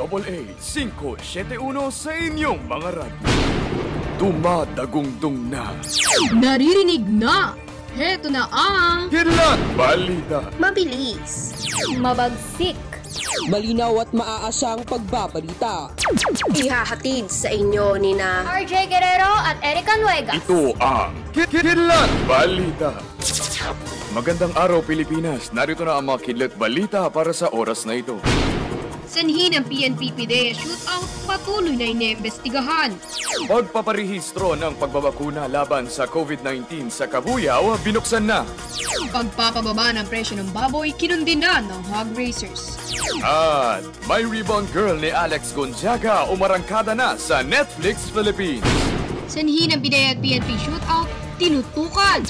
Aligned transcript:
571 0.00 0.56
sa 1.92 2.10
inyong 2.10 2.60
mga 2.64 2.88
radyo. 2.96 3.26
Dumadagungdong 4.16 5.48
na. 5.48 5.76
Naririnig 6.32 7.04
na! 7.04 7.52
Heto 7.90 8.30
na 8.30 8.46
ang 8.48 9.10
Kidlat 9.10 9.58
Balita. 9.74 10.46
Mabilis. 10.56 11.52
Mabagsik. 11.98 12.78
Malinaw 13.50 13.98
at 13.98 14.10
maaasang 14.14 14.86
pagbabalita. 14.86 15.90
Ihahatid 16.54 17.26
sa 17.26 17.50
inyo 17.50 17.98
ni 17.98 18.14
na 18.14 18.46
RJ 18.46 18.86
Guerrero 18.86 19.32
at 19.42 19.58
Erica 19.60 19.98
Nuegas. 19.98 20.38
Ito 20.38 20.78
ang 20.78 21.10
Kid- 21.34 21.50
Kidlat 21.50 22.10
Balita. 22.24 22.94
Magandang 24.10 24.54
araw 24.54 24.80
Pilipinas. 24.80 25.50
Narito 25.50 25.82
na 25.82 25.98
ang 25.98 26.06
mga 26.06 26.20
Kidlat 26.22 26.54
Balita 26.54 27.10
para 27.10 27.34
sa 27.34 27.50
oras 27.50 27.82
na 27.82 27.98
ito. 27.98 28.22
Sanhi 29.10 29.50
ng 29.50 29.66
PNP 29.66 30.14
PDEA 30.14 30.54
shootout 30.54 31.10
patuloy 31.26 31.74
na 31.74 31.90
inimbestigahan. 31.90 32.94
Pagpaparehistro 33.50 34.54
ng 34.54 34.78
pagbabakuna 34.78 35.50
laban 35.50 35.90
sa 35.90 36.06
COVID-19 36.06 36.86
sa 36.94 37.10
Kabuyaw 37.10 37.74
binuksan 37.82 38.30
na. 38.30 38.46
Pagpapababa 39.10 39.90
ng 39.98 40.06
presyo 40.06 40.38
ng 40.38 40.54
baboy 40.54 40.94
kinundin 40.94 41.42
na 41.42 41.58
ng 41.58 41.82
hog 41.90 42.14
racers. 42.14 42.78
At 43.26 43.82
may 44.06 44.22
rebound 44.22 44.70
girl 44.70 44.94
ni 44.94 45.10
Alex 45.10 45.50
Gonzaga 45.50 46.30
umarangkada 46.30 46.94
na 46.94 47.18
sa 47.18 47.42
Netflix 47.42 48.06
Philippines. 48.14 48.62
Sanhi 49.26 49.66
ng 49.66 49.82
PDEA 49.82 50.14
at 50.14 50.18
PNP 50.22 50.54
shootout 50.62 51.19
tinutukan. 51.40 52.20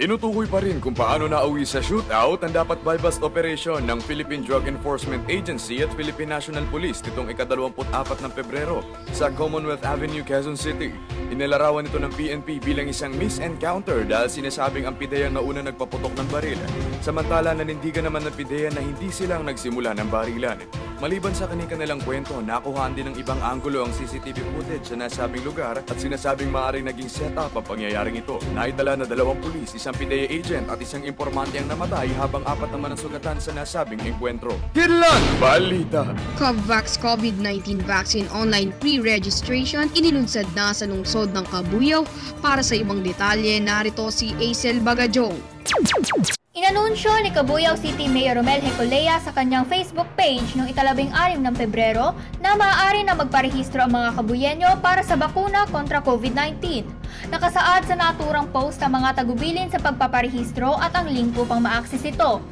Tinutukoy 0.00 0.48
pa 0.48 0.64
rin 0.64 0.80
kung 0.80 0.96
paano 0.96 1.28
nauwi 1.28 1.68
sa 1.68 1.84
shootout 1.84 2.40
ang 2.40 2.56
dapat 2.56 2.80
bypass 2.80 3.20
operation 3.20 3.84
ng 3.84 4.00
Philippine 4.00 4.40
Drug 4.40 4.64
Enforcement 4.64 5.28
Agency 5.28 5.84
at 5.84 5.92
Philippine 5.92 6.32
National 6.32 6.64
Police 6.72 7.04
nitong 7.04 7.28
ika-24 7.36 8.16
ng 8.24 8.32
Pebrero 8.32 8.80
sa 9.12 9.28
Commonwealth 9.28 9.84
Avenue, 9.84 10.24
Quezon 10.24 10.56
City. 10.56 10.88
Inilarawan 11.28 11.84
ito 11.84 12.00
ng 12.00 12.08
PNP 12.16 12.64
bilang 12.64 12.88
isang 12.88 13.12
misencounter 13.12 14.08
dahil 14.08 14.32
sinasabing 14.32 14.88
ang 14.88 14.96
PIDEA 14.96 15.28
na 15.28 15.44
una 15.44 15.60
nagpaputok 15.60 16.16
ng 16.16 16.28
baril. 16.32 16.56
Samantala 17.04 17.52
nanindigan 17.52 18.08
naman 18.08 18.24
ng 18.24 18.32
PIDEA 18.40 18.72
na 18.72 18.80
hindi 18.80 19.12
silang 19.12 19.44
nagsimula 19.44 19.92
ng 20.00 20.08
barilan. 20.08 20.56
Maliban 20.96 21.36
sa 21.36 21.44
kanilang 21.44 22.00
kwento, 22.00 22.40
nakuhaan 22.40 22.96
din 22.96 23.12
ng 23.12 23.20
ibang 23.20 23.36
anggulo 23.44 23.84
ang 23.84 23.92
CCTV 23.92 24.40
footage 24.56 24.88
sa 24.88 24.96
nasabing 24.96 25.44
lugar 25.44 25.76
at 25.84 25.96
sinasabing 26.00 26.48
maaaring 26.48 26.88
naging 26.88 27.12
setup 27.12 27.52
ang 27.52 27.66
pangyayaring 27.68 28.16
ito. 28.16 28.40
Naitala 28.54 28.94
na 29.00 29.06
dalawang 29.08 29.40
pulis, 29.42 29.74
isang 29.74 29.96
PIDEA 29.96 30.30
agent 30.30 30.70
at 30.70 30.78
isang 30.78 31.02
impormante 31.02 31.58
ang 31.58 31.66
namatay 31.66 32.12
habang 32.14 32.44
apat 32.46 32.70
naman 32.70 32.94
ang 32.94 33.00
sugatan 33.00 33.40
sa 33.42 33.50
nasabing 33.56 34.02
enkwentro. 34.04 34.54
Kidlat 34.76 35.22
Balita! 35.42 36.12
Covvax 36.36 37.00
COVID-19 37.00 37.82
vaccine 37.82 38.28
online 38.30 38.70
pre-registration 38.78 39.90
inilunsad 39.96 40.46
na 40.52 40.70
sa 40.70 40.86
lungsod 40.86 41.32
ng 41.32 41.46
Kabuyaw. 41.48 42.04
Para 42.44 42.60
sa 42.62 42.76
ibang 42.76 43.00
detalye, 43.00 43.58
narito 43.58 44.12
si 44.12 44.36
Acel 44.38 44.78
Bagajong. 44.84 46.35
Inanunsyo 46.66 47.14
ni 47.22 47.30
Cabuyao 47.30 47.78
City 47.78 48.10
Mayor 48.10 48.42
Romel 48.42 48.58
Hecolea 48.58 49.22
sa 49.22 49.30
kanyang 49.30 49.70
Facebook 49.70 50.10
page 50.18 50.58
noong 50.58 50.66
ikalabing 50.74 51.14
anim 51.14 51.38
ng 51.38 51.54
Pebrero 51.54 52.10
na 52.42 52.58
maaari 52.58 53.06
na 53.06 53.14
magparehistro 53.14 53.86
ang 53.86 53.94
mga 53.94 54.18
kabuyenyo 54.18 54.70
para 54.82 54.98
sa 55.06 55.14
bakuna 55.14 55.70
kontra 55.70 56.02
COVID-19. 56.02 56.82
Nakasaad 57.30 57.86
sa 57.86 57.94
naturang 57.94 58.50
post 58.50 58.82
ang 58.82 58.98
mga 58.98 59.14
tagubilin 59.14 59.70
sa 59.70 59.78
pagpaparehistro 59.78 60.74
at 60.82 60.90
ang 60.98 61.06
link 61.06 61.38
upang 61.38 61.62
ma-access 61.62 62.02
ito. 62.02 62.42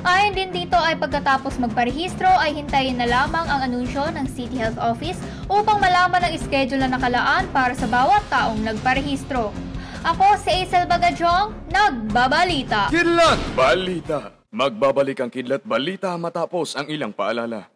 Ayon 0.00 0.32
din 0.32 0.48
dito 0.48 0.80
ay 0.80 0.96
pagkatapos 0.96 1.60
magparehistro 1.60 2.40
ay 2.40 2.56
hintayin 2.56 2.96
na 2.96 3.04
lamang 3.04 3.44
ang 3.52 3.68
anunsyo 3.68 4.08
ng 4.16 4.32
City 4.32 4.56
Health 4.56 4.80
Office 4.80 5.20
upang 5.44 5.76
malaman 5.76 6.24
ang 6.24 6.40
schedule 6.40 6.80
na 6.80 6.96
nakalaan 6.96 7.44
para 7.52 7.76
sa 7.76 7.84
bawat 7.84 8.24
taong 8.32 8.64
nagparehistro. 8.64 9.52
Ako 9.98 10.38
si 10.38 10.62
Aisel 10.62 10.86
Bagajong, 10.86 11.74
nagbabalita. 11.74 12.86
Kidlat 12.86 13.40
Balita! 13.58 14.30
Magbabalik 14.54 15.18
ang 15.18 15.26
Kidlat 15.26 15.66
Balita 15.66 16.14
matapos 16.14 16.78
ang 16.78 16.86
ilang 16.86 17.10
paalala. 17.10 17.66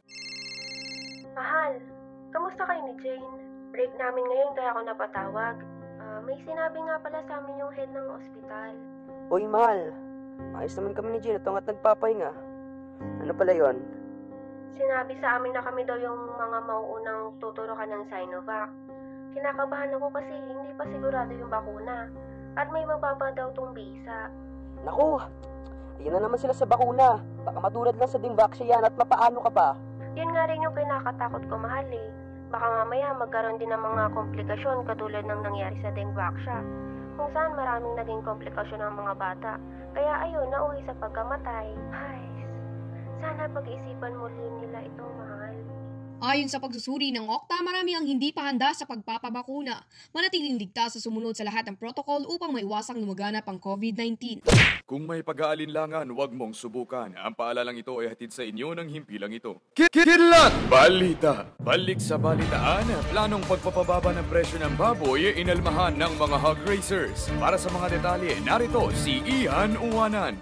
Mahal, 1.34 1.82
kamusta 2.30 2.62
kayo 2.62 2.78
ni 2.86 2.94
Jane? 3.02 3.26
Break 3.74 3.90
namin 3.98 4.22
ngayon 4.22 4.50
kaya 4.54 4.70
ako 4.70 4.80
napatawag. 4.86 5.56
Ah, 5.98 6.18
may 6.22 6.38
sinabi 6.46 6.78
nga 6.86 6.96
pala 7.02 7.18
sa 7.26 7.42
amin 7.42 7.58
yung 7.58 7.72
head 7.74 7.90
ng 7.90 8.08
ospital. 8.14 8.72
Uy, 9.26 9.42
mahal. 9.50 9.80
Ayos 10.54 10.78
naman 10.78 10.94
kami 10.94 11.08
ni 11.16 11.18
Gino 11.26 11.42
at 11.42 11.66
nagpapahinga. 11.66 12.30
Ano 13.26 13.32
pala 13.34 13.50
yon? 13.50 13.82
Sinabi 14.78 15.18
sa 15.18 15.42
amin 15.42 15.52
na 15.52 15.62
kami 15.62 15.82
daw 15.84 15.98
yung 15.98 16.20
mga 16.38 16.58
mauunang 16.70 17.34
tuturukan 17.42 17.90
ng 17.90 18.02
Sinovac. 18.06 18.70
Kinakabahan 19.32 19.96
ako 19.96 20.06
kasi 20.12 20.32
hindi 20.44 20.70
pa 20.76 20.84
sigurado 20.88 21.32
yung 21.32 21.52
bakuna. 21.52 22.08
At 22.56 22.68
may 22.68 22.84
mababa 22.84 23.32
daw 23.32 23.48
tong 23.56 23.72
bisa. 23.72 24.28
Naku, 24.84 25.16
ayun 26.00 26.12
na 26.12 26.20
naman 26.28 26.36
sila 26.36 26.52
sa 26.52 26.68
bakuna. 26.68 27.20
Baka 27.42 27.58
matulad 27.58 27.96
lang 27.96 28.10
sa 28.12 28.20
Dingvaxia 28.20 28.76
yan 28.76 28.84
at 28.84 28.94
mapaano 28.94 29.40
ka 29.40 29.50
pa. 29.50 29.68
Yun 30.12 30.28
nga 30.36 30.44
rin 30.44 30.60
yung 30.60 30.76
kinakatakot 30.76 31.42
ko 31.48 31.56
mahal 31.56 31.88
eh. 31.88 32.08
Baka 32.52 32.84
mamaya 32.84 33.16
magkaroon 33.16 33.56
din 33.56 33.72
ng 33.72 33.80
mga 33.80 34.12
komplikasyon 34.12 34.84
katulad 34.84 35.24
ng 35.24 35.40
nangyari 35.40 35.80
sa 35.80 35.88
Dengvaxia. 35.96 36.60
Kung 37.16 37.32
saan 37.32 37.56
maraming 37.56 37.96
naging 37.96 38.20
komplikasyon 38.20 38.84
ng 38.84 38.94
mga 39.00 39.14
bata. 39.16 39.52
Kaya 39.96 40.28
ayun, 40.28 40.52
nauwi 40.52 40.84
sa 40.84 40.92
pagkamatay. 41.00 41.72
Ay, 41.92 42.20
sana 43.24 43.48
pag-isipan 43.48 44.12
muli 44.12 44.44
nila 44.60 44.84
ito, 44.84 45.04
mahal. 45.16 45.41
Ayon 46.22 46.46
sa 46.46 46.62
pagsusuri 46.62 47.10
ng 47.10 47.26
Okta, 47.26 47.58
marami 47.66 47.98
ang 47.98 48.06
hindi 48.06 48.30
pa 48.30 48.46
handa 48.46 48.70
sa 48.70 48.86
pagpapabakuna. 48.86 49.82
Manatiling 50.14 50.54
ligtas 50.54 50.94
sa 50.94 51.02
sumunod 51.02 51.34
sa 51.34 51.42
lahat 51.42 51.66
ng 51.66 51.74
protocol 51.74 52.22
upang 52.30 52.54
maiwasang 52.54 52.94
lumaganap 53.02 53.42
ang 53.50 53.58
COVID-19. 53.58 54.46
Kung 54.86 55.02
may 55.02 55.26
pag-aalinlangan, 55.26 56.06
huwag 56.14 56.30
mong 56.30 56.54
subukan. 56.54 57.10
Ang 57.18 57.34
paalalang 57.34 57.74
ito 57.74 57.98
ay 57.98 58.14
hatid 58.14 58.30
sa 58.30 58.46
inyo 58.46 58.70
ng 58.70 58.86
himpilang 58.94 59.34
ito. 59.34 59.66
Kidlat 59.74 60.54
Balita! 60.70 61.58
Balik 61.58 61.98
sa 61.98 62.14
balitaan, 62.14 62.86
planong 63.10 63.42
pagpapababa 63.42 64.14
ng 64.14 64.26
presyo 64.30 64.62
ng 64.62 64.78
baboy 64.78 65.34
inalmahan 65.34 65.98
ng 65.98 66.12
mga 66.22 66.36
hog 66.38 66.60
racers. 66.70 67.34
Para 67.42 67.58
sa 67.58 67.66
mga 67.74 67.98
detalye, 67.98 68.38
narito 68.46 68.94
si 68.94 69.26
Ian 69.26 69.74
Uwanan. 69.74 70.38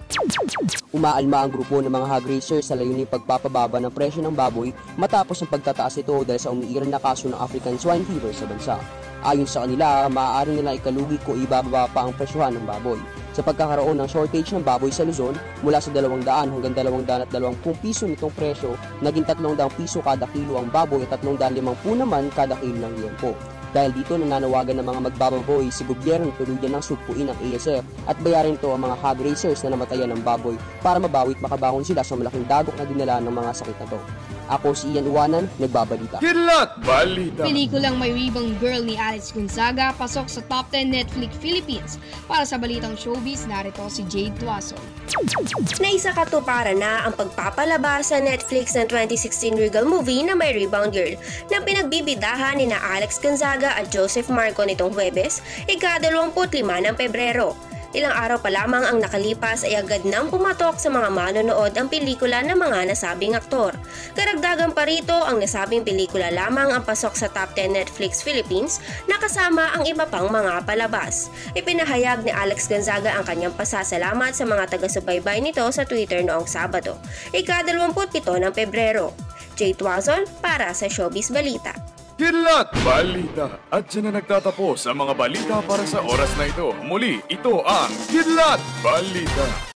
Umaalma 0.93 1.49
ang 1.49 1.51
grupo 1.55 1.81
ng 1.81 1.89
mga 1.89 2.05
hog 2.05 2.27
racers 2.29 2.69
sa 2.69 2.77
layuning 2.77 3.09
pagpapababa 3.09 3.81
ng 3.81 3.95
presyo 3.95 4.21
ng 4.21 4.37
baboy 4.37 4.77
matapos 5.01 5.41
ang 5.41 5.49
pagtataas 5.71 6.03
ito 6.03 6.27
dahil 6.27 6.43
sa 6.43 6.51
umiiral 6.51 6.91
na 6.91 6.99
kaso 6.99 7.31
ng 7.31 7.39
African 7.39 7.79
swine 7.79 8.03
fever 8.03 8.35
sa 8.35 8.45
bansa. 8.51 8.77
Ayon 9.23 9.47
sa 9.47 9.63
kanila, 9.63 10.11
maaari 10.11 10.59
nila 10.59 10.75
ikalugi 10.75 11.15
ko 11.23 11.39
ibababa 11.39 11.87
pa 11.95 12.11
ang 12.11 12.13
presyohan 12.19 12.59
ng 12.59 12.67
baboy. 12.67 12.99
Sa 13.31 13.47
pagkakaroon 13.47 13.95
ng 14.03 14.11
shortage 14.11 14.51
ng 14.51 14.67
baboy 14.67 14.91
sa 14.91 15.07
Luzon, 15.07 15.39
mula 15.63 15.79
sa 15.79 15.95
200 15.95 16.27
hanggang 16.27 16.75
220 16.75 17.63
piso 17.79 18.11
nitong 18.11 18.35
presyo, 18.35 18.75
naging 18.99 19.23
300 19.23 19.71
piso 19.79 20.03
kada 20.03 20.27
kilo 20.35 20.59
ang 20.59 20.67
baboy 20.75 21.07
at 21.07 21.23
350 21.23 22.03
naman 22.03 22.27
kada 22.35 22.59
kilo 22.59 22.83
ng 22.83 22.95
liempo. 22.99 23.31
Dahil 23.71 23.95
dito 23.95 24.19
nananawagan 24.19 24.83
ng 24.83 24.87
mga 24.87 25.01
magbababoy 25.11 25.71
si 25.71 25.87
gobyerno 25.87 26.35
tuluyan 26.35 26.75
ng 26.79 26.83
supuin 26.83 27.31
ng 27.31 27.39
ASF 27.51 27.85
at 28.11 28.19
bayarin 28.19 28.59
ito 28.59 28.67
ang 28.67 28.83
mga 28.83 28.99
hog 28.99 29.19
racers 29.23 29.63
na 29.63 29.79
namatayan 29.79 30.11
ng 30.11 30.23
baboy 30.27 30.59
para 30.83 30.99
mabawit 30.99 31.39
makabangon 31.39 31.87
sila 31.87 32.03
sa 32.03 32.19
malaking 32.19 32.47
dagok 32.51 32.75
na 32.75 32.87
dinala 32.87 33.23
ng 33.23 33.31
mga 33.31 33.51
sakit 33.55 33.77
na 33.79 33.87
to. 33.95 34.01
Ako 34.51 34.75
si 34.75 34.91
Ian 34.91 35.07
Uwanan, 35.07 35.47
nagbabalita. 35.63 36.19
Kidlat 36.19 36.83
Balita! 36.83 37.47
Pelikulang 37.47 38.03
may 38.03 38.11
rebound 38.11 38.59
girl 38.59 38.83
ni 38.83 38.99
Alex 38.99 39.31
Gonzaga 39.31 39.95
pasok 39.95 40.27
sa 40.27 40.43
top 40.51 40.75
10 40.75 40.91
Netflix 40.91 41.31
Philippines. 41.39 42.03
Para 42.27 42.43
sa 42.43 42.59
balitang 42.59 42.99
showbiz, 42.99 43.47
narito 43.47 43.87
si 43.87 44.03
Jade 44.11 44.35
Tuason. 44.43 44.83
Naisa 45.78 46.11
katuparan 46.11 46.83
na 46.83 47.07
ang 47.07 47.15
pagpapalabas 47.15 48.11
sa 48.11 48.19
Netflix 48.19 48.75
ng 48.75 48.91
2016 48.91 49.55
Regal 49.55 49.87
movie 49.87 50.27
na 50.27 50.34
may 50.34 50.51
Rebound 50.51 50.91
Girl 50.91 51.15
na 51.47 51.63
pinagbibidahan 51.63 52.59
ni 52.59 52.66
na 52.66 52.83
Alex 52.83 53.23
Gonzaga 53.60 53.77
at 53.77 53.92
Joseph 53.92 54.33
Marco 54.33 54.65
nitong 54.65 54.97
Huwebes, 54.97 55.45
ika-25 55.68 56.65
ng 56.65 56.97
Pebrero. 56.97 57.53
Ilang 57.91 58.15
araw 58.15 58.39
pa 58.39 58.48
lamang 58.48 58.86
ang 58.86 59.03
nakalipas 59.03 59.66
ay 59.66 59.77
agad 59.77 60.07
nang 60.07 60.30
pumatok 60.30 60.78
sa 60.78 60.89
mga 60.89 61.10
manonood 61.10 61.74
ang 61.74 61.91
pelikula 61.91 62.41
ng 62.41 62.54
mga 62.54 62.89
nasabing 62.89 63.36
aktor. 63.36 63.74
Karagdagan 64.16 64.72
pa 64.72 64.86
rito 64.86 65.12
ang 65.12 65.42
nasabing 65.42 65.84
pelikula 65.84 66.30
lamang 66.30 66.71
ang 66.72 66.86
pasok 66.86 67.18
sa 67.18 67.28
top 67.28 67.53
10 67.53 67.74
Netflix 67.74 68.22
Philippines 68.24 68.80
na 69.10 69.18
kasama 69.18 69.74
ang 69.74 69.84
iba 69.84 70.06
pang 70.06 70.30
mga 70.30 70.65
palabas. 70.65 71.28
Ipinahayag 71.59 72.24
ni 72.24 72.33
Alex 72.33 72.71
Gonzaga 72.71 73.13
ang 73.13 73.27
kanyang 73.27 73.53
pasasalamat 73.59 74.33
sa 74.39 74.47
mga 74.47 74.71
taga-subaybay 74.71 75.42
nito 75.42 75.66
sa 75.68 75.83
Twitter 75.83 76.22
noong 76.22 76.47
Sabado, 76.47 76.95
ika-27 77.34 78.24
ng 78.24 78.54
Pebrero. 78.54 79.13
Jay 79.59 79.74
Tuazon 79.74 80.24
para 80.41 80.72
sa 80.72 80.86
Showbiz 80.86 81.28
Balita. 81.34 81.90
Kidlat 82.21 82.69
Balita! 82.84 83.49
At 83.72 83.89
dyan 83.89 84.13
na 84.13 84.21
nagtatapos 84.21 84.84
ang 84.84 85.09
mga 85.09 85.17
balita 85.17 85.57
para 85.65 85.89
sa 85.89 86.05
oras 86.05 86.28
na 86.37 86.53
ito. 86.53 86.77
Muli, 86.84 87.17
ito 87.33 87.65
ang 87.65 87.89
Kidlat 88.13 88.61
Balita! 88.84 89.49